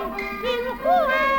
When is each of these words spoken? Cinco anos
Cinco 0.00 0.88
anos 0.88 1.29